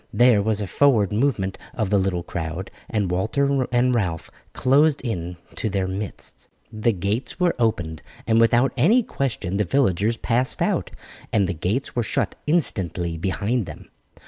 There 0.11 0.41
was 0.41 0.61
a 0.61 0.65
forward 0.65 1.11
movement 1.13 1.59
of 1.75 1.91
the 1.91 1.99
little 1.99 2.23
crowd, 2.23 2.71
and 2.89 3.11
Walter 3.11 3.67
and 3.71 3.93
Ralph 3.93 4.31
closed 4.51 4.99
in 5.01 5.37
to 5.55 5.69
their 5.69 5.87
midst. 5.87 6.49
The 6.73 6.91
gates 6.91 7.39
were 7.39 7.53
opened, 7.59 8.01
and 8.25 8.41
without 8.41 8.73
any 8.75 9.03
question 9.03 9.57
the 9.57 9.63
villagers 9.63 10.17
passed 10.17 10.59
out, 10.59 10.89
and 11.31 11.45
the 11.47 11.53
gates 11.53 11.95
were 11.95 12.01
shut 12.01 12.33
instantly 12.47 13.15
behind 13.15 13.67
them. 13.67 13.89